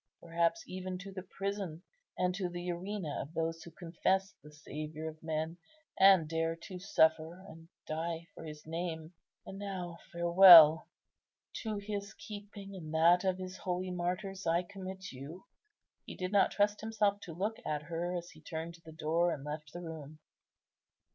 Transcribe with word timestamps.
perhaps 0.19 0.63
even 0.65 0.97
to 0.97 1.11
the 1.11 1.21
prison 1.21 1.83
and 2.17 2.33
to 2.33 2.49
the 2.49 2.71
arena 2.71 3.19
of 3.21 3.31
those 3.35 3.61
who 3.61 3.69
confess 3.69 4.33
the 4.41 4.51
Saviour 4.51 5.07
of 5.07 5.21
men, 5.21 5.57
and 5.99 6.27
dare 6.27 6.55
to 6.55 6.79
suffer 6.79 7.35
and 7.47 7.67
die 7.87 8.25
for 8.33 8.43
His 8.43 8.65
name. 8.65 9.13
And 9.45 9.59
now, 9.59 9.99
farewell; 10.11 10.87
to 11.61 11.77
His 11.77 12.15
keeping 12.15 12.75
and 12.75 12.91
that 12.95 13.23
of 13.23 13.37
His 13.37 13.57
holy 13.57 13.91
martyrs 13.91 14.47
I 14.47 14.63
commit 14.63 15.11
you." 15.11 15.45
He 16.07 16.15
did 16.15 16.31
not 16.31 16.49
trust 16.49 16.81
himself 16.81 17.19
to 17.19 17.33
look 17.35 17.57
at 17.63 17.83
her 17.83 18.17
as 18.17 18.31
he 18.31 18.41
turned 18.41 18.73
to 18.73 18.81
the 18.83 18.91
door, 18.91 19.31
and 19.31 19.43
left 19.43 19.71
the 19.71 19.81
room. 19.83 20.17